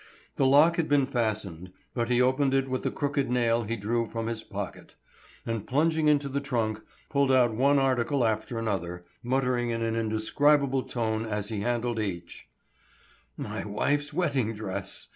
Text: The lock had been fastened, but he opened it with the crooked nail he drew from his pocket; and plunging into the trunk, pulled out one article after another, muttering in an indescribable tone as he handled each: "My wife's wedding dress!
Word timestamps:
The 0.35 0.47
lock 0.47 0.77
had 0.77 0.89
been 0.89 1.05
fastened, 1.05 1.71
but 1.93 2.09
he 2.09 2.19
opened 2.19 2.55
it 2.55 2.67
with 2.67 2.81
the 2.81 2.89
crooked 2.89 3.29
nail 3.29 3.65
he 3.65 3.75
drew 3.77 4.07
from 4.09 4.25
his 4.25 4.41
pocket; 4.41 4.95
and 5.45 5.67
plunging 5.67 6.07
into 6.07 6.27
the 6.27 6.41
trunk, 6.41 6.81
pulled 7.07 7.31
out 7.31 7.53
one 7.53 7.77
article 7.77 8.25
after 8.25 8.57
another, 8.57 9.03
muttering 9.21 9.69
in 9.69 9.83
an 9.83 9.95
indescribable 9.95 10.81
tone 10.81 11.27
as 11.27 11.49
he 11.49 11.59
handled 11.59 11.99
each: 11.99 12.47
"My 13.37 13.63
wife's 13.63 14.11
wedding 14.11 14.55
dress! 14.55 15.09